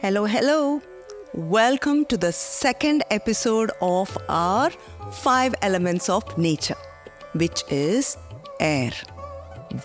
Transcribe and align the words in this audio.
Hello, 0.00 0.24
hello. 0.26 0.80
Welcome 1.34 2.04
to 2.06 2.16
the 2.16 2.32
second 2.32 3.02
episode 3.10 3.70
of 3.80 4.16
our 4.28 4.70
five 5.18 5.54
elements 5.62 6.08
of 6.08 6.36
nature, 6.38 6.80
which 7.34 7.62
is 7.70 8.16
air, 8.62 8.92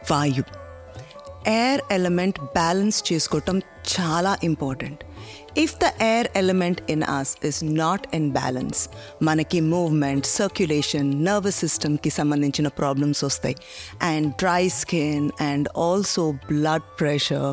Vayu. 0.09 0.43
Air 1.51 1.81
element 1.91 2.39
balance 2.55 2.97
చేసుకోవటం 3.07 3.57
చాలా 3.93 4.31
important 4.43 4.99
if 5.63 5.73
the 5.83 5.87
air 6.07 6.27
element 6.35 6.81
in 6.93 7.05
us 7.15 7.31
is 7.49 7.59
not 7.79 8.05
in 8.17 8.27
balance 8.31 8.81
మనకి 9.27 9.59
movement 9.71 10.27
circulation 10.35 11.09
nervous 11.27 11.59
సిస్టమ్కి 11.65 12.11
సంబంధించిన 12.19 12.67
problems 12.81 13.23
వస్తాయి 13.29 13.57
and 14.11 14.29
dry 14.43 14.63
skin 14.81 15.27
and 15.49 15.69
also 15.87 16.25
blood 16.49 16.87
pressure 16.99 17.51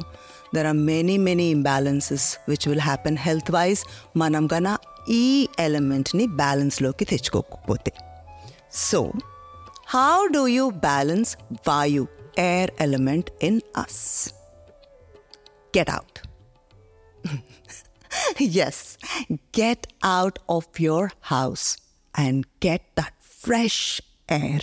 there 0.55 0.67
are 0.67 0.79
many 0.91 1.17
many 1.29 1.49
imbalances 1.51 2.29
which 2.49 2.69
will 2.69 2.87
happen 2.91 3.19
health 3.27 3.51
wise 3.51 3.83
మనం 4.17 4.47
గన 4.47 4.69
ఈ 5.23 5.49
ఎలిమెంట్ని 5.59 6.27
బ్యాలెన్స్లోకి 6.43 7.05
తెచ్చుకోకపోతే 7.05 7.93
so 8.89 9.13
how 9.89 10.29
do 10.29 10.47
you 10.47 10.71
balance 10.71 11.31
Vayu, 11.65 12.09
air 12.37 12.69
element 12.79 13.31
in 13.41 13.63
us? 13.75 14.33
Get 15.73 15.89
out. 15.89 16.21
yes, 18.39 18.99
get 19.53 19.87
out 20.03 20.39
of 20.47 20.67
your 20.79 21.11
house 21.21 21.79
and 22.15 22.45
get 22.61 22.83
that 22.97 23.15
fresh 23.21 24.03
air. 24.29 24.61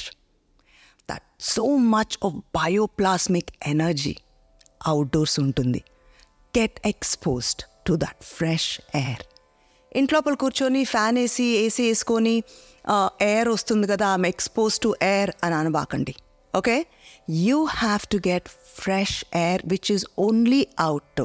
That 1.08 1.24
so 1.40 1.78
much 1.78 2.20
of 2.22 2.44
bioplasmic 2.54 3.50
energy 3.64 4.18
outdoors 4.87 5.41
ఉంటుంది. 5.41 5.83
Get 6.59 6.81
exposed 6.87 7.63
to 7.87 7.93
that 7.95 8.23
fresh 8.37 8.81
air 8.95 9.23
ఇంట్లోపల 9.97 10.35
కూర్చొని 10.35 10.85
fan 10.85 11.17
వేసి 11.19 11.45
AC 11.45 11.85
వేసుకొని 11.89 12.43
air 13.21 13.49
వస్తుంది 13.49 13.87
కదా 13.87 14.15
I'm 14.15 14.27
expose 14.27 14.81
to 14.81 14.95
air 15.03 15.31
అని 15.45 15.55
అనబాకండి. 15.55 16.15
Okay 16.57 16.87
you 17.29 17.65
have 17.65 18.07
to 18.13 18.19
get 18.29 18.49
fresh 18.49 19.25
air 19.35 19.63
which 19.67 19.93
is 19.93 20.07
only 20.19 20.67
out 20.79 21.23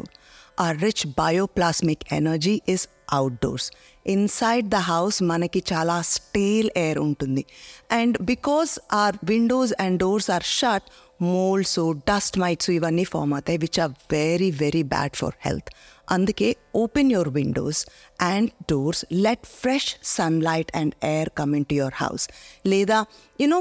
a 0.59 0.72
rich 0.72 1.08
bioplasmic 1.08 2.14
energy 2.14 2.61
is 2.67 2.88
outdoors 3.14 3.72
inside 4.06 4.70
the 4.70 4.76
house 4.76 5.23
మనకి 5.23 5.64
చాలా 5.73 6.02
stale 6.02 6.70
air 6.78 7.00
ఉంటుంది. 7.00 7.45
And 7.92 8.22
because 8.22 8.80
our 8.94 9.16
windows 9.23 9.73
and 9.80 10.00
doors 10.00 10.31
are 10.31 10.44
shut 10.44 10.83
moulds 11.25 11.78
dust 12.06 12.36
mites 12.39 12.70
ఇవన్నీ 12.70 13.05
form 13.05 13.33
అవుతాయి 13.33 13.59
which 13.59 13.78
are 13.81 13.95
very 14.12 14.50
very 14.61 14.84
bad 14.92 15.17
for 15.17 15.34
health 15.47 15.70
అందుకే 16.12 16.47
open 16.75 17.11
your 17.12 17.28
windows 17.28 17.81
and 18.27 18.48
doors 18.70 19.03
let 19.25 19.45
fresh 19.61 19.89
sunlight 20.12 20.70
and 20.77 20.95
air 21.05 21.31
come 21.31 21.53
in 21.55 21.67
to 21.70 21.75
your 21.75 21.97
house 22.00 22.25
లేదా 22.67 22.98
you know 23.39 23.59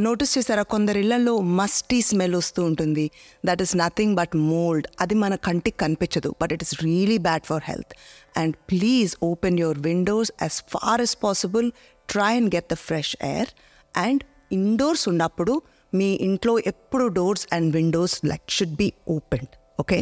notice 0.00 0.32
చేశారా 0.38 0.64
కొందరి 0.74 1.00
ఇళ్లలో 1.00 1.34
musty 1.60 1.98
smell 2.00 2.36
వస్తూ 2.36 2.62
ఉంటుంది 2.64 3.06
that 3.44 3.62
is 3.62 3.74
nothing 3.76 4.16
but 4.16 4.36
mould 4.46 4.88
అది 5.00 5.18
మన 5.24 5.34
కంటికి 5.48 5.78
కనిపించదు 5.78 6.32
but 6.40 6.52
it 6.52 6.62
is 6.62 6.74
really 6.84 7.18
bad 7.18 7.46
for 7.46 7.64
health 7.64 7.92
and 8.36 8.56
please 8.70 9.12
open 9.22 9.58
your 9.58 9.80
windows 9.88 10.32
as 10.42 10.58
far 10.74 11.02
as 11.02 11.16
possible 11.24 11.68
try 12.08 12.32
and 12.36 12.52
get 12.56 12.70
the 12.72 12.78
fresh 12.86 13.14
air 13.24 13.52
and 13.98 14.24
indoors 14.52 15.04
ఉన్నప్పుడు 15.08 15.52
మీ 15.95 16.09
ఇంట్లో 16.27 16.59
ఎప్పుడు 16.59 17.07
doors 17.07 17.45
and 17.53 17.69
windows 17.75 18.25
like 18.25 18.45
should 18.49 18.75
be 18.75 18.87
opened 19.09 19.53
okay 19.79 19.99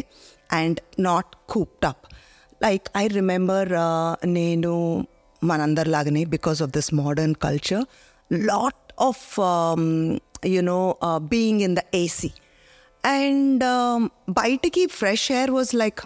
and 0.52 0.80
not 0.98 1.32
cooped 1.48 1.86
up 1.86 2.04
like 2.62 2.86
I 2.96 3.06
remember 3.06 3.70
నేను 4.28 4.72
మనందరిలాగానే 5.42 6.24
because 6.24 6.62
of 6.62 6.70
this 6.70 6.90
modern 6.94 7.34
culture 7.34 7.84
lot 8.32 8.92
of 9.00 9.26
you know 10.46 10.80
being 11.28 11.60
in 11.60 11.76
the 11.76 11.82
AC 11.94 12.30
and 13.04 13.64
బయటికి 14.32 14.86
fresh 14.86 15.32
air 15.32 15.50
was 15.50 15.74
like 15.74 16.00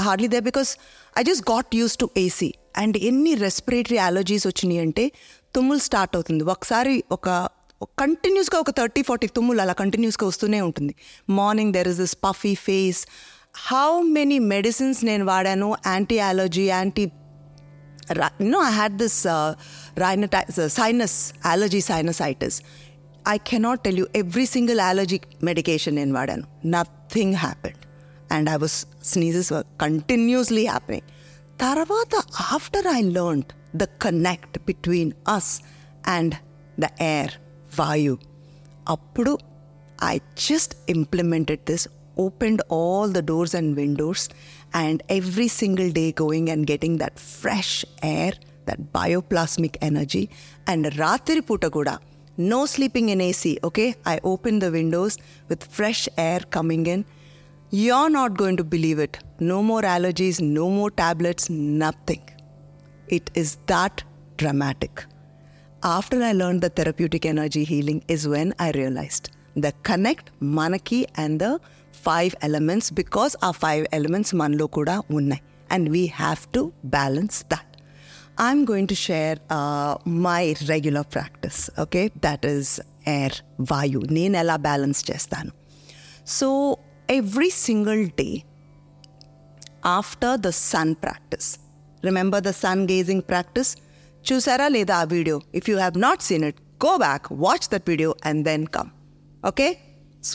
hardly 0.00 0.28
they 0.28 0.40
because 0.40 0.70
I 1.18 1.22
just 1.22 1.50
got 1.50 1.70
used 1.74 1.96
to 1.96 2.06
AC 2.16 2.50
and 2.76 2.96
ఎన్ని 2.96 3.34
respiratory 3.34 3.98
allergies 3.98 4.46
వచ్చినాయి 4.46 4.80
అంటే 4.80 5.04
తుమ్ములు 5.54 5.78
start 5.78 6.16
అవుతుంది. 6.16 6.44
ఒకసారి 6.44 7.04
ఒక 7.12 7.28
కంటిన్యూస్గా 8.01 8.57
ఒక 8.63 8.71
థర్టీ 8.79 9.01
ఫార్టీ 9.07 9.27
తుమ్ములు 9.37 9.61
అలా 9.63 9.73
కంటిన్యూస్గా 9.81 10.25
వస్తూనే 10.31 10.59
ఉంటుంది 10.67 10.93
morning 11.39 11.73
there 11.77 11.89
is 11.91 11.99
this 12.03 12.15
puffy 12.27 12.53
face 12.67 13.01
how 13.69 13.89
many 14.17 14.37
medicines 14.53 14.99
నేను 15.09 15.25
వాడాను 15.31 15.69
anti 15.93 16.19
allergy 16.31 16.65
anti 16.79 17.05
no, 18.39 18.61
I 18.61 18.71
had 18.71 18.97
this 18.97 19.25
uh, 19.25 19.55
rhinitis, 19.97 20.57
uh, 20.57 20.69
sinus 20.69 21.33
allergy 21.43 21.79
sinusitis. 21.79 22.61
I 23.25 23.37
cannot 23.37 23.83
tell 23.83 23.93
you 23.93 24.07
every 24.13 24.45
single 24.45 24.79
allergy 24.79 25.21
medication 25.41 25.97
in 25.97 26.13
Vadanu. 26.13 26.45
Nothing 26.63 27.33
happened. 27.33 27.79
And 28.29 28.49
I 28.49 28.57
was 28.57 28.85
sneezes 29.01 29.51
were 29.51 29.65
continuously 29.77 30.65
happening. 30.65 31.03
Taravata, 31.57 32.21
after 32.53 32.81
I 32.85 33.01
learned 33.01 33.53
the 33.73 33.87
connect 33.99 34.65
between 34.65 35.13
us 35.25 35.61
and 36.05 36.37
the 36.77 36.89
air, 37.01 37.29
Vayu, 37.76 38.18
appudu 38.86 39.38
I 40.00 40.20
just 40.34 40.74
implemented 40.88 41.64
this, 41.64 41.86
opened 42.16 42.60
all 42.68 43.08
the 43.08 43.22
doors 43.22 43.54
and 43.54 43.76
windows, 43.76 44.28
and 44.74 45.02
every 45.08 45.48
single 45.48 45.90
day 45.90 46.10
going 46.12 46.50
and 46.50 46.66
getting 46.66 46.98
that 46.98 47.18
fresh 47.18 47.84
air, 48.02 48.32
that 48.66 48.92
bioplasmic 48.92 49.76
energy, 49.80 50.28
and 50.66 50.86
Ratiri 50.86 51.46
Puta 51.46 51.98
no 52.36 52.66
sleeping 52.66 53.10
in 53.10 53.20
AC, 53.20 53.58
okay? 53.62 53.94
I 54.06 54.18
opened 54.24 54.62
the 54.62 54.72
windows 54.72 55.18
with 55.48 55.62
fresh 55.64 56.08
air 56.16 56.40
coming 56.50 56.86
in. 56.86 57.04
You're 57.70 58.10
not 58.10 58.34
going 58.36 58.56
to 58.56 58.64
believe 58.64 58.98
it. 58.98 59.18
No 59.38 59.62
more 59.62 59.82
allergies, 59.82 60.40
no 60.40 60.70
more 60.70 60.90
tablets, 60.90 61.50
nothing. 61.50 62.22
It 63.08 63.30
is 63.34 63.58
that 63.66 64.02
dramatic 64.38 65.04
After 65.83 66.17
I 66.23 66.33
learned 66.33 66.61
the 66.61 66.69
therapeutic 66.69 67.25
energy 67.25 67.63
healing 67.63 67.99
is 68.07 68.27
when 68.27 68.53
I 68.57 68.71
realized 68.71 69.25
the 69.55 69.71
connect 69.83 70.31
manaki 70.57 71.05
and 71.15 71.41
the 71.43 71.51
five 72.07 72.33
elements 72.41 72.89
because 72.91 73.35
our 73.41 73.53
five 73.53 73.85
elements 73.91 74.31
manlo 74.41 74.67
kuda 74.77 74.95
unnai 75.09 75.39
and 75.69 75.89
we 75.89 76.03
have 76.07 76.51
to 76.55 76.61
balance 76.97 77.37
that. 77.53 77.63
I'm 78.39 78.65
going 78.65 78.87
to 78.87 78.95
share 78.95 79.37
uh, 79.49 79.93
my 80.05 80.55
regular 80.67 81.03
practice, 81.03 81.59
okay? 81.83 82.11
That 82.25 82.45
is 82.45 82.65
air, 83.15 83.31
vayu. 83.71 84.01
నేను 84.17 84.35
ఎలా 84.43 84.57
balance 84.67 85.01
చేస్తాను 85.09 85.51
so 86.37 86.49
every 87.17 87.49
single 87.67 88.03
day 88.19 88.29
after 89.97 90.37
the 90.45 90.51
sun 90.69 90.93
practice 91.05 91.49
remember 92.07 92.43
the 92.47 92.53
sun 92.63 92.81
gazing 92.93 93.25
practice 93.31 93.71
చూసారా 94.29 94.67
లేదా 94.77 94.95
ఆ 95.01 95.07
video 95.15 95.37
if 95.59 95.67
you 95.71 95.75
have 95.83 95.97
not 96.07 96.23
seen 96.29 96.45
it 96.51 96.61
go 96.87 96.93
back 97.07 97.27
watch 97.45 97.67
that 97.73 97.89
video 97.93 98.11
and 98.31 98.43
then 98.49 98.65
come 98.77 98.91
okay 99.51 99.67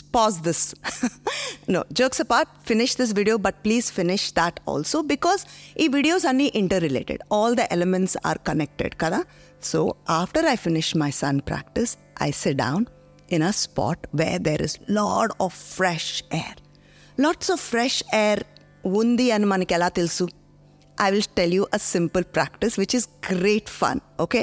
pause 0.01 0.41
this. 0.41 0.73
no, 1.67 1.83
jokes 1.93 2.19
apart, 2.19 2.47
finish 2.61 2.95
this 2.95 3.11
video, 3.11 3.37
but 3.37 3.63
please 3.63 3.89
finish 3.91 4.31
that 4.31 4.59
also 4.65 5.03
because 5.03 5.45
ఈ 5.83 5.87
videos 5.89 6.23
are 6.23 6.37
interrelated. 6.61 7.19
All 7.29 7.55
the 7.55 7.71
elements 7.71 8.15
are 8.23 8.37
connected, 8.49 8.97
kada? 8.97 9.21
So 9.59 9.97
after 10.07 10.39
I 10.39 10.55
finish 10.55 10.89
my 10.95 11.09
sun 11.09 11.41
practice, 11.41 11.97
I 12.17 12.31
sit 12.31 12.57
down 12.57 12.87
in 13.29 13.41
a 13.41 13.53
spot 13.53 14.07
where 14.11 14.39
there 14.39 14.61
is 14.61 14.77
lot 14.87 15.31
of 15.39 15.53
fresh 15.53 16.23
air. 16.31 16.55
Lots 17.17 17.49
of 17.49 17.59
fresh 17.59 18.03
air 18.11 18.39
ఉంది 19.01 19.25
అని 19.31 19.45
మనకి 19.45 19.73
ఎలా 19.73 19.89
తెలుసు 20.97 21.05
I 21.05 21.09
will 21.13 21.29
tell 21.39 21.53
you 21.57 21.63
a 21.77 21.81
simple 21.93 22.25
practice 22.37 22.75
which 22.81 22.95
is 22.99 23.07
great 23.29 23.69
fun 23.79 23.99
okay 24.25 24.41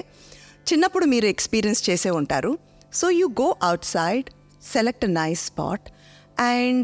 చిన్నప్పుడు 0.71 1.05
మీరు 1.12 1.27
experience 1.35 1.82
చేసే 1.88 2.11
ఉంటారు 2.21 2.53
so 3.00 3.09
you 3.21 3.29
go 3.43 3.49
out 3.71 3.88
side 3.97 4.29
select 4.62 5.03
a 5.06 5.12
nice 5.21 5.43
spot 5.50 5.82
and 6.38 6.82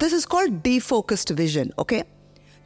this 0.00 0.12
is 0.18 0.24
called 0.32 0.52
defocused 0.64 1.30
vision 1.42 1.66
okay 1.82 2.00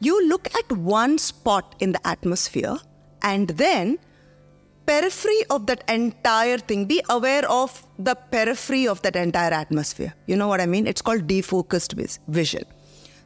you 0.00 0.14
look 0.30 0.46
at 0.60 0.68
one 1.00 1.18
spot 1.18 1.66
in 1.84 1.90
the 1.96 2.02
atmosphere 2.14 2.76
and 3.22 3.46
then 3.62 3.84
periphery 4.86 5.42
of 5.50 5.66
that 5.66 5.82
entire 5.88 6.58
thing 6.58 6.82
be 6.86 6.98
aware 7.08 7.44
of 7.50 7.70
the 7.98 8.14
periphery 8.34 8.86
of 8.88 9.02
that 9.02 9.16
entire 9.16 9.52
atmosphere 9.52 10.12
you 10.26 10.36
know 10.36 10.48
what 10.48 10.60
i 10.60 10.68
mean 10.74 10.86
it's 10.86 11.02
called 11.02 11.26
defocused 11.26 11.94
vis- 11.94 12.18
vision 12.28 12.64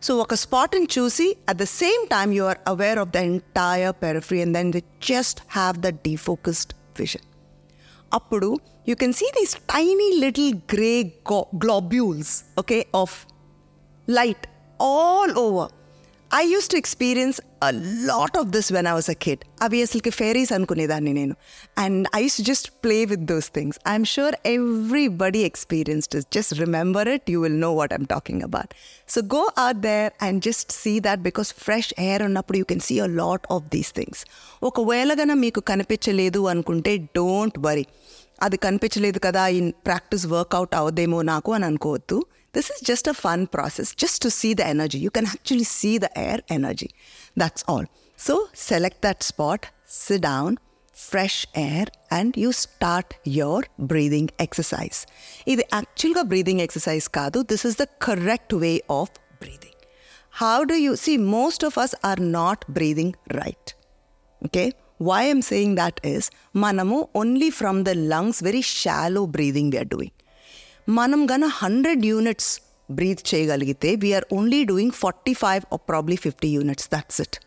so 0.06 0.12
ఒక 0.18 0.34
spot 0.34 0.74
ని 0.74 0.88
చూసి 0.98 1.36
at 1.48 1.58
the 1.58 1.62
same 1.62 2.04
time 2.06 2.32
you 2.32 2.44
are 2.44 2.60
aware 2.66 2.98
of 2.98 3.10
the 3.10 3.16
entire 3.16 3.94
periphery 4.02 4.40
and 4.40 4.56
then 4.58 4.70
just 5.12 5.40
have 5.48 5.78
the 5.78 5.90
డీఫోకస్డ్ 6.08 6.72
vision 6.98 7.26
అప్పుడు 8.12 8.50
you 8.88 8.94
can 8.94 9.12
see 9.12 9.26
these 9.40 9.56
tiny 9.74 10.08
little 10.24 10.52
grey 10.74 10.94
globules 11.64 12.34
okay 12.58 12.86
of 12.94 13.16
light 14.08 14.46
all 14.80 15.38
over. 15.38 15.66
I 16.30 16.42
used 16.42 16.70
to 16.70 16.76
experience 16.76 17.40
lot 17.71 18.37
of 18.37 18.47
of 18.47 18.71
when 18.71 18.85
when 18.85 18.95
I 18.95 18.99
was 18.99 19.33
a 19.33 19.37
అవి 19.61 19.81
అసలుకి 19.81 20.09
fairies 20.09 20.53
అనుకునేదాన్ని 20.53 21.13
నేను. 21.13 21.35
And 21.77 22.07
I 22.15 22.21
used 22.23 22.41
just 22.41 22.71
play 22.83 23.05
with 23.05 23.21
those 23.21 23.49
things 23.55 23.79
I'm 23.89 24.05
sure 24.05 24.35
everybody 24.45 25.39
experienced 25.39 26.25
just 26.33 26.53
remember 26.53 27.07
it 27.07 27.31
you 27.31 27.41
will 27.41 27.61
know 27.61 27.73
what 27.73 27.93
I'm 27.93 28.05
talking 28.05 28.41
about 28.41 28.69
so 29.09 29.21
go 29.21 29.51
out 29.57 29.75
there 29.75 30.23
and 30.23 30.43
just 30.43 30.71
see 30.71 30.99
that 30.99 31.19
because 31.19 31.53
fresh 31.53 31.93
air 31.99 32.23
ఉన్నప్పుడు 32.23 32.57
you 32.57 32.63
can 32.63 32.79
see 32.79 32.99
a 32.99 33.05
lot 33.05 33.41
of 33.51 33.63
these 33.63 33.93
things 33.95 34.25
ఒకవేళ 34.63 35.13
గన 35.13 35.33
మీకు 35.33 35.61
కనిపించలేదు 35.61 36.47
అనుకుంటే 36.47 36.97
don't 36.97 37.59
worry 37.59 37.85
అది 38.41 38.57
కనిపించలేదు 38.57 39.19
కదా 39.19 39.47
ఈ 39.47 39.71
ప్రాక్టీస్ 39.71 40.25
వర్కౌట్ 40.27 40.75
అవదేమో 40.75 41.21
నాకు 41.21 41.53
అని 41.53 41.65
అనుకోవద్దు. 41.65 42.25
This 42.54 42.68
is 42.74 42.82
just 42.90 43.08
a 43.12 43.14
fun 43.24 43.44
process 43.54 43.90
just 44.02 44.20
to 44.26 44.30
see 44.40 44.48
the 44.60 44.64
energy 44.74 44.98
you 45.04 45.10
can 45.16 45.28
actually 45.32 45.68
see 45.78 45.92
the 46.04 46.08
air 46.24 46.42
energy 46.56 46.88
that's 47.42 47.64
all 47.74 47.88
so 48.18 48.34
select 48.68 49.02
that 49.06 49.24
spot 49.30 49.66
SIT 50.00 50.24
down 50.28 50.56
fresh 50.94 51.40
air 51.64 51.90
and 52.18 52.34
you 52.44 52.50
start 52.64 53.12
your 53.40 53.66
breathing 53.92 54.32
exercise 54.46 54.98
ఇది 55.52 55.64
యాక్చువల్గా 55.78 56.24
breathing 56.32 56.62
exercise 56.66 57.08
కాదు 57.18 57.40
this 57.52 57.66
is 57.70 57.78
the 57.82 57.86
correct 58.06 58.54
way 58.64 58.72
of 59.00 59.12
breathing 59.42 59.76
how 60.42 60.56
do 60.72 60.78
you 60.86 60.94
see 61.06 61.14
most 61.36 61.64
of 61.70 61.78
us 61.84 61.96
are 62.10 62.22
not 62.38 62.64
breathing 62.78 63.14
right 63.40 63.70
okay 64.42 64.68
why 64.98 65.30
i'm 65.30 65.42
saying 65.42 65.74
that 65.74 65.98
is 66.04 66.24
manamu 66.54 66.98
only 67.14 67.50
from 67.50 67.84
the 67.84 67.94
lungs 68.12 68.40
very 68.40 68.62
shallow 68.70 69.26
breathing 69.28 69.68
we 69.70 69.78
are 69.78 69.90
doing 69.94 70.12
మనం 70.87 71.25
గన 71.25 71.45
hundred 71.45 72.05
units 72.05 72.61
breathe 72.91 73.33
చేయగలిగితే 73.33 73.95
we're 73.95 74.25
only 74.33 74.63
doing 74.63 74.91
forty 74.91 75.33
five 75.33 75.63
or 75.73 75.81
probably 75.89 76.15
fifty 76.15 76.47
units 76.47 76.89
that's 76.93 77.21
it 77.21 77.37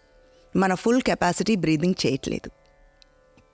మన 0.56 0.75
full 0.75 1.02
capacity 1.02 1.56
breathing 1.56 2.06
చేయట్లేదు. 2.06 2.50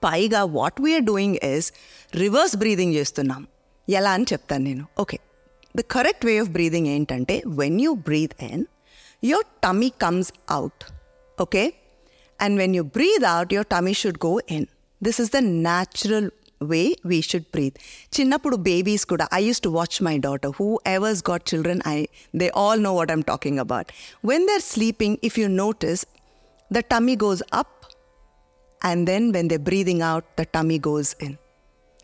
పైగా 0.03 0.43
what 0.43 0.81
we're 0.81 1.03
doing 1.03 1.35
is 1.35 1.73
reverse 2.15 2.55
breathing 2.55 2.93
చేస్తున్నాం. 2.93 3.47
ఎలా 3.89 4.11
అని 4.11 4.23
చెప్తాను 4.23 4.63
నేను? 4.63 4.85
Okay 4.99 5.19
the 5.75 5.81
correct 5.81 6.25
way 6.25 6.39
of 6.39 6.49
breathing 6.49 6.87
ఏంటంటే 6.87 7.43
when 7.45 7.81
you 7.81 7.93
breathe 7.93 8.43
in 8.43 8.65
your 9.23 9.45
tummy 9.63 9.89
comes 9.89 10.33
out 10.49 10.83
okay 11.41 11.73
and 12.41 12.57
when 12.59 12.75
you 12.75 12.83
breathe 12.83 13.25
out 13.25 13.53
your 13.53 13.67
tummy 13.67 13.93
should 13.93 14.17
go 14.25 14.39
in 14.49 14.65
this 15.03 15.21
is 15.21 15.31
the 15.31 15.37
natural 15.37 16.31
way 16.60 16.82
we 17.10 17.18
should 17.30 17.48
breath 17.54 17.76
చిన్నప్పుడు 18.16 18.56
babies 18.68 19.04
కూడా 19.12 19.26
I 19.38 19.42
used 19.46 19.62
to 19.66 19.72
watch 19.78 19.98
my 20.08 20.14
daughter 20.26 20.52
who 20.58 20.68
ఎవర్స్ 20.94 21.22
got 21.30 21.44
children 21.50 21.82
I 21.88 21.98
they 22.34 22.48
all 22.64 22.82
know 22.82 22.92
what 22.98 23.12
I'm 23.16 23.24
talking 23.24 23.60
about 23.64 23.90
when 24.30 24.46
they 24.50 24.56
are 24.60 24.66
sleeping 24.72 25.18
if 25.30 25.38
you 25.42 25.48
notice 25.64 26.04
the 26.70 26.82
tummy 26.94 27.16
goes 27.24 27.44
up 27.60 27.76
and 28.80 29.06
then 29.06 29.32
when 29.32 29.48
they're 29.48 29.58
breathing 29.60 30.02
out, 30.02 30.24
the 30.36 30.46
tummy 30.46 30.78
goes 30.80 31.14
in. 31.20 31.32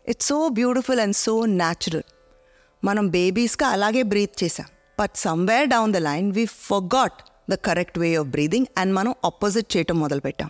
It's 0.05 0.25
so 0.25 0.49
beautiful 0.51 0.99
and 0.99 1.15
so 1.17 1.33
natural. 1.55 2.03
మనం 2.83 3.05
బేబీస్గా 3.09 3.67
అలాగే 3.75 4.01
breathe 4.03 4.35
చేసాం 4.41 4.67
but 4.97 5.15
somewhere 5.23 5.65
down 5.71 5.93
the 5.95 5.99
line 6.07 6.27
we 6.31 6.43
forgot 6.67 7.17
the 7.49 7.55
correct 7.67 7.97
way 7.97 8.09
of 8.15 8.27
breathing 8.27 8.67
and 8.77 8.91
మనం 8.93 9.13
opposite 9.25 9.69
చేయటం 9.73 9.97
మొదలుపెట్టాం 9.99 10.49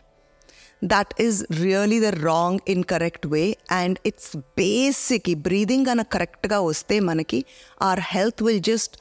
that 0.93 1.11
is 1.25 1.39
really 1.63 1.99
the 2.07 2.11
wrong 2.29 2.61
in 2.75 2.85
correct 2.93 3.27
way 3.33 3.43
and 3.81 3.97
it's 4.11 4.31
basic 4.61 5.27
ఈ 5.33 5.37
breathing 5.49 5.87
కనుక 5.91 6.09
కరెక్ట్గా 6.17 6.59
వస్తే 6.69 6.97
మనకి 7.09 7.41
are 7.89 8.03
health 8.13 8.43
will 8.47 8.63
just 8.71 8.95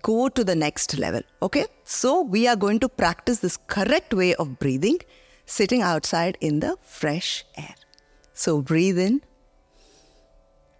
go 0.00 0.28
to 0.28 0.42
the 0.44 0.54
next 0.54 0.98
level. 0.98 1.22
Okay? 1.42 1.66
So 1.84 2.22
we 2.22 2.48
are 2.48 2.56
going 2.56 2.80
to 2.80 2.88
practice 2.88 3.40
this 3.40 3.56
correct 3.56 4.14
way 4.14 4.34
of 4.34 4.58
breathing 4.58 4.98
sitting 5.46 5.82
outside 5.82 6.38
in 6.40 6.60
the 6.60 6.76
fresh 6.82 7.44
air. 7.56 7.74
So 8.34 8.62
breathe 8.62 8.98
in, 8.98 9.20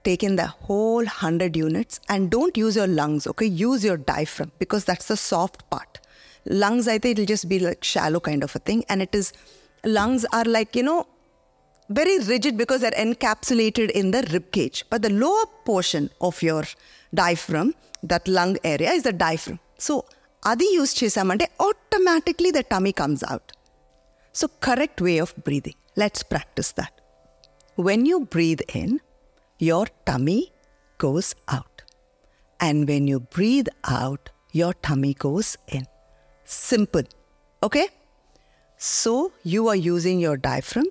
take 0.04 0.22
in 0.22 0.36
the 0.36 0.46
whole 0.46 1.04
100 1.04 1.56
units 1.56 2.00
and 2.08 2.30
don't 2.30 2.56
use 2.56 2.76
your 2.76 2.86
lungs, 2.86 3.26
okay? 3.26 3.46
Use 3.46 3.84
your 3.84 3.96
diaphragm 3.96 4.52
because 4.58 4.84
that's 4.84 5.08
the 5.08 5.16
soft 5.16 5.68
part. 5.68 6.00
Lungs, 6.46 6.88
I 6.88 6.98
think 6.98 7.18
it'll 7.18 7.26
just 7.26 7.48
be 7.48 7.58
like 7.58 7.84
shallow 7.84 8.20
kind 8.20 8.42
of 8.42 8.56
a 8.56 8.58
thing. 8.58 8.84
And 8.88 9.02
it 9.02 9.14
is, 9.14 9.32
lungs 9.86 10.24
are 10.32 10.44
like, 10.44 10.76
you 10.76 10.82
know, 10.82 11.06
very 11.90 12.18
rigid 12.20 12.56
because 12.56 12.80
they're 12.80 13.00
encapsulated 13.06 13.90
in 13.90 14.10
the 14.10 14.22
rib 14.32 14.50
cage. 14.50 14.84
But 14.90 15.02
the 15.02 15.10
lower 15.10 15.46
portion 15.64 16.10
of 16.20 16.42
your 16.42 16.64
diaphragm, 17.12 17.74
that 18.02 18.26
lung 18.28 18.56
area, 18.64 18.90
is 18.90 19.04
the 19.04 19.16
diaphragm. 19.26 19.60
So, 19.78 19.94
అది 20.42 20.66
use 20.76 20.92
చేసామంటే 21.00 21.46
automatically 21.66 22.50
the 22.56 22.60
tummy 22.72 22.92
comes 23.00 23.22
out 23.32 23.50
so 24.34 24.46
correct 24.66 25.00
way 25.06 25.12
of 25.24 25.34
breathing 25.46 25.78
let's 26.02 26.24
practice 26.32 26.70
that 26.80 26.96
when 27.88 28.04
you 28.10 28.16
breathe 28.34 28.62
in 28.82 28.94
your 29.60 29.86
tummy 30.04 30.40
goes 30.98 31.34
out. 31.48 31.82
And 32.60 32.88
when 32.88 33.06
you 33.06 33.20
breathe 33.20 33.68
out, 33.84 34.30
your 34.52 34.72
tummy 34.74 35.14
goes 35.14 35.56
in. 35.68 35.86
Simple. 36.44 37.04
Okay? 37.62 37.86
So 38.80 39.12
you 39.44 39.68
are 39.68 39.80
using 39.84 40.18
your 40.20 40.36
diaphragm, 40.38 40.88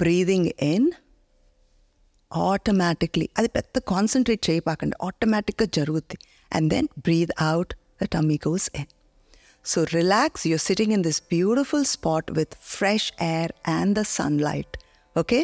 breathing 0.00 0.44
in 0.66 0.82
automatically. 2.30 3.26
అది 3.38 3.48
పెద్ద 3.56 3.78
concentrate 3.90 4.42
చేయపాకండి 4.48 4.96
ఆటోమేటిక్గా 5.06 5.66
జరుగుద్ది 5.78 6.16
and 6.52 6.68
then 6.74 6.88
breathe 7.06 7.32
out 7.48 7.72
the 8.00 8.08
tummy 8.14 8.38
goes 8.46 8.66
in 8.80 8.88
so 9.64 9.80
relax 9.96 10.44
your 10.50 10.64
sitting 10.66 10.92
in 10.96 11.04
this 11.08 11.20
beautiful 11.34 11.86
spot 11.94 12.28
with 12.38 12.54
fresh 12.72 13.08
air 13.28 13.54
and 13.76 13.94
the 13.98 14.04
sunlight 14.16 14.74
okay 15.16 15.40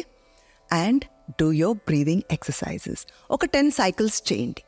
and 0.69 1.03
do 1.41 1.47
your 1.61 1.77
breathing 1.89 2.25
exercises 2.35 3.03
ఒక 3.29 3.45
ten 3.55 3.71
cycles 3.81 4.19
చేయండి 4.31 4.63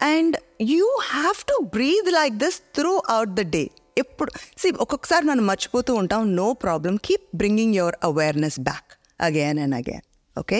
and 0.00 0.36
you 0.72 0.86
have 1.12 1.40
to 1.50 1.56
breathe 1.76 2.10
like 2.18 2.36
this 2.44 2.58
through 2.78 2.94
out 3.16 3.34
the 3.40 3.44
day 3.56 3.64
ఎప్పుడు 3.97 4.31
సి 4.57 4.67
ఒక్కొక్కసారి 4.83 5.25
మనం 5.25 5.43
మర్చిపోతూ 5.47 5.93
ఉంటాం. 5.93 6.35
No 6.35 6.53
problem 6.53 6.95
keep 6.97 7.27
bringing 7.35 7.75
your 7.75 7.95
awareness 8.03 8.59
back 8.59 8.89
again 9.21 9.59
and 9.59 9.75
again 9.75 10.03
okay 10.39 10.59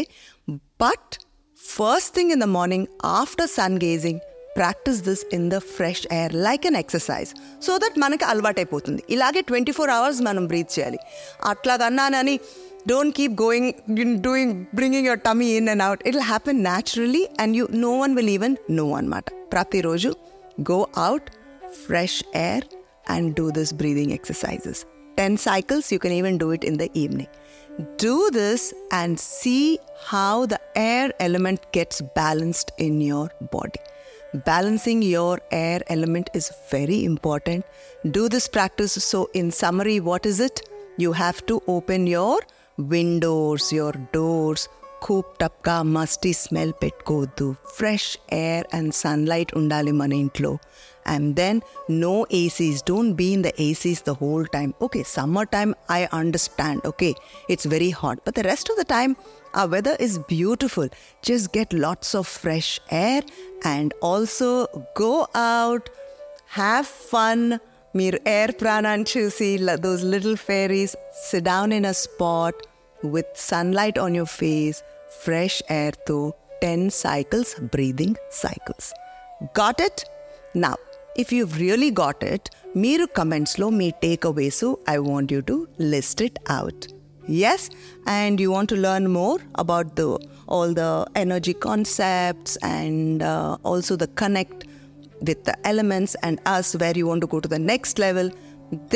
but 0.84 1.14
first 1.60 2.16
thing 2.16 2.32
in 2.32 2.40
the 2.40 2.44
morning 2.44 2.88
after 3.20 3.48
sun 3.48 3.78
gazing 3.78 4.20
practice 4.56 5.00
this 5.02 5.24
in 5.34 5.50
the 5.50 5.58
fresh 5.76 6.04
air 6.12 6.34
like 6.48 6.66
an 6.66 6.76
exercise 6.76 7.32
so 7.66 7.78
that 7.78 7.98
మనకి 8.00 8.26
అలవాటైపోతుంది. 8.26 9.04
ఇలాగే 9.10 9.42
twenty 9.42 9.72
four 9.72 9.90
hours 9.90 10.22
మనం 10.22 10.48
breathe 10.48 10.80
చేయాలి. 10.80 11.00
అట్లాగన్నానని 11.44 12.40
don't 12.88 13.16
keep 13.16 13.36
going 13.42 13.72
doing 14.22 14.66
bringing 14.76 15.06
your 15.06 15.20
tummy 15.20 15.50
in 15.58 15.70
and 15.70 15.84
out 15.84 16.02
it 16.08 16.16
will 16.16 16.28
happen 16.28 16.64
naturally 16.64 17.28
and 17.40 17.58
you 17.58 17.68
know 17.72 17.92
one 17.98 18.16
will 18.16 18.30
even 18.30 18.56
know 18.70 18.88
అనమాట 18.96 19.26
ప్రతిరోజు 19.54 20.16
go 20.72 20.88
out 20.98 21.30
fresh 21.86 22.24
air 22.36 22.66
and 23.08 23.36
do 23.36 23.52
this 23.52 23.72
breathing 23.72 24.14
exercises. 24.14 24.86
10 25.18 25.38
cycles, 25.38 25.92
you 25.92 26.00
can 26.00 26.12
even 26.12 26.38
do 26.38 26.52
it 26.52 26.64
in 26.64 26.78
the 26.78 26.90
evening. 26.94 27.28
Do 27.98 28.30
this 28.32 28.74
and 28.92 29.20
see 29.20 29.80
how 30.06 30.46
the 30.46 30.60
air 30.76 31.12
element 31.20 31.72
gets 31.72 32.02
balanced 32.16 32.72
in 32.78 33.02
your 33.02 33.30
body. 33.52 33.80
Balancing 34.46 35.02
your 35.02 35.40
air 35.52 35.82
element 35.88 36.30
is 36.34 36.52
very 36.70 37.06
important. 37.06 37.66
Do 38.12 38.28
this 38.28 38.48
practice. 38.48 38.94
So, 38.94 39.30
in 39.34 39.52
summary, 39.52 40.00
what 40.00 40.26
is 40.26 40.40
it? 40.40 40.62
You 40.98 41.14
have 41.14 41.46
to 41.46 41.62
open 41.68 42.08
your 42.08 42.40
windows, 42.78 43.72
your 43.72 43.94
doors, 44.12 44.68
cooped 45.03 45.43
అప్గా 45.43 45.83
musty 45.83 46.33
smell 46.33 46.73
పెట్టుకోవద్దు 46.83 47.55
fresh 47.77 48.19
air 48.33 48.67
and 48.75 48.95
sunlight 48.95 49.57
ఉండాలి 49.57 49.93
మన 49.93 50.13
ఇంట్లో 50.13 50.59
and 51.07 51.37
then 51.37 51.61
no 51.91 52.27
ACs 52.33 52.81
don't 52.89 53.15
be 53.17 53.27
in 53.33 53.43
the 53.43 53.51
ACs 53.61 54.03
the 54.07 54.11
whole 54.11 54.47
time 54.53 54.73
okay 54.83 55.03
summer 55.15 55.47
time 55.47 55.75
I 55.91 56.01
understand 56.13 56.87
okay 56.87 57.15
it's 57.51 57.67
very 57.67 57.91
hot 57.91 58.21
but 58.27 58.35
the 58.35 58.41
rest 58.41 58.71
of 58.73 58.79
the 58.79 58.83
time 58.83 59.15
ఆ 59.57 59.65
weather 59.65 60.03
is 60.03 60.19
beautiful 60.19 60.91
just 61.25 61.59
get 61.59 61.75
lots 61.75 62.17
of 62.17 62.29
fresh 62.39 62.81
air 62.93 63.25
and 63.67 63.95
also 64.05 64.51
go 65.03 65.13
out 65.47 65.89
have 66.55 66.87
fun 67.11 67.45
మీరు 67.97 68.19
air 68.27 68.53
ప్రాణాన్ని 68.61 69.07
చూసి 69.19 69.59
those 69.81 70.05
little 70.05 70.37
ఫేరీస్ 70.37 70.97
SIT 71.31 71.45
down 71.45 71.73
in 71.73 71.87
a 71.87 71.97
spot 72.03 72.61
with 72.99 73.27
sunlight 73.35 73.99
on 73.99 74.15
your 74.15 74.27
face, 74.27 74.83
fresh 75.25 75.63
air 75.69 75.93
to 76.07 76.33
10 76.63 76.91
cycles, 76.91 77.55
breathing 77.73 78.17
cycles. 78.31 78.93
Got 79.55 79.81
it? 79.81 80.05
Now, 80.55 80.77
if 81.17 81.33
you've 81.33 81.59
really 81.59 81.91
got 82.05 82.23
it, 82.35 82.45
మీరు 82.83 83.05
కమెంట్స్లో 83.19 83.67
మీ 83.79 83.87
take 84.03 84.25
అవేస్ 84.31 84.65
I 84.93 84.97
want 85.07 85.31
you 85.35 85.41
to 85.49 85.57
list 85.93 86.21
it 86.27 86.37
out 86.57 86.85
yes 87.53 87.65
and 88.19 88.41
you 88.43 88.49
want 88.57 88.71
to 88.73 88.77
learn 88.85 89.09
more 89.17 89.41
about 89.63 89.89
the 90.01 90.05
all 90.57 90.75
the 90.81 90.85
energy 91.23 91.55
concepts 91.67 92.55
and 92.77 93.25
also 93.73 93.97
the 94.05 94.09
connect 94.23 94.63
with 95.29 95.45
the 95.45 95.55
elements 95.71 96.13
and 96.27 96.41
us 96.47 96.69
where 96.81 96.97
you 96.97 97.07
want 97.07 97.21
to 97.21 97.27
go 97.27 97.41
to 97.41 97.49
the 97.49 97.59
next 97.59 97.99
level, 97.99 98.31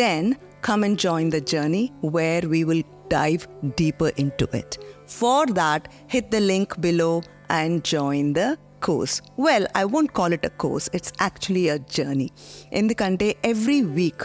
then 0.00 0.36
come 0.62 0.82
and 0.84 0.98
join 0.98 1.28
the 1.28 1.40
journey 1.40 1.92
where 2.00 2.42
we 2.52 2.64
will 2.64 2.82
dive 3.09 3.47
deeper 3.75 4.09
into 4.17 4.47
it. 4.55 4.77
For 5.05 5.45
that, 5.47 5.87
hit 6.07 6.31
the 6.31 6.39
link 6.39 6.79
below 6.79 7.23
and 7.49 7.83
join 7.83 8.33
the 8.33 8.57
course. 8.79 9.21
Well, 9.37 9.67
I 9.75 9.85
won't 9.85 10.13
call 10.13 10.33
it 10.33 10.45
a 10.45 10.49
course, 10.49 10.89
it's 10.93 11.11
actually 11.19 11.69
a 11.69 11.79
journey. 11.79 12.31
In 12.71 12.87
the 12.87 12.95
Kante, 12.95 13.35
every 13.43 13.83
week 13.83 14.21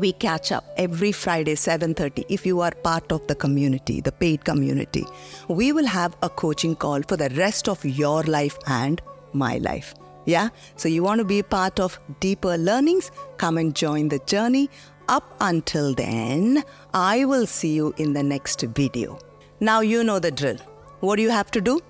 we 0.00 0.10
catch 0.12 0.50
up 0.50 0.64
every 0.76 1.12
friday 1.12 1.54
7:30 1.54 2.24
if 2.28 2.44
you 2.44 2.60
are 2.60 2.72
part 2.86 3.12
of 3.12 3.24
the 3.28 3.34
community 3.34 4.00
the 4.00 4.10
paid 4.10 4.44
community 4.44 5.04
we 5.48 5.72
will 5.72 5.86
have 5.86 6.16
a 6.22 6.28
coaching 6.28 6.74
call 6.74 7.02
for 7.02 7.16
the 7.16 7.28
rest 7.36 7.68
of 7.68 7.84
your 7.84 8.24
life 8.24 8.58
and 8.66 9.02
my 9.32 9.58
life 9.58 9.94
yeah 10.26 10.48
so 10.76 10.88
you 10.88 11.04
want 11.04 11.20
to 11.20 11.24
be 11.24 11.42
part 11.42 11.78
of 11.78 11.98
deeper 12.18 12.56
learnings 12.56 13.12
come 13.36 13.56
and 13.56 13.76
join 13.76 14.08
the 14.08 14.18
journey 14.34 14.68
up 15.08 15.36
until 15.40 15.94
then 15.94 16.62
i 16.92 17.24
will 17.24 17.46
see 17.46 17.74
you 17.74 17.94
in 17.98 18.12
the 18.12 18.22
next 18.22 18.62
video 18.62 19.18
now 19.60 19.80
you 19.80 20.04
know 20.04 20.18
the 20.18 20.30
drill 20.30 20.58
what 21.00 21.16
do 21.16 21.22
you 21.22 21.30
have 21.30 21.50
to 21.50 21.60
do 21.60 21.80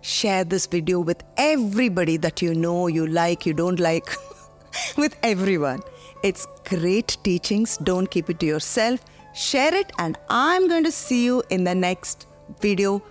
share 0.00 0.44
this 0.44 0.66
video 0.66 1.00
with 1.00 1.22
everybody 1.36 2.16
that 2.16 2.42
you 2.42 2.54
know 2.54 2.86
you 2.86 3.06
like 3.06 3.46
you 3.46 3.52
don't 3.52 3.80
like 3.80 4.16
with 4.96 5.16
everyone 5.22 5.80
it's 6.22 6.46
great 6.64 7.16
teachings. 7.22 7.76
Don't 7.78 8.10
keep 8.10 8.30
it 8.30 8.40
to 8.40 8.46
yourself. 8.46 9.00
Share 9.34 9.74
it, 9.74 9.92
and 9.98 10.18
I'm 10.28 10.68
going 10.68 10.84
to 10.84 10.92
see 10.92 11.24
you 11.24 11.42
in 11.50 11.64
the 11.64 11.74
next 11.74 12.26
video, 12.60 13.02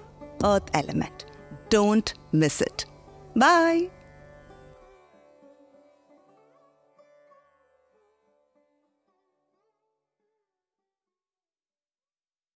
Earth 0.44 0.70
Element. 0.74 1.26
Don't 1.70 2.14
miss 2.32 2.62
it. 2.62 2.86
Bye. 3.36 3.90